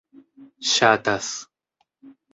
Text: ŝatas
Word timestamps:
ŝatas 0.71 1.29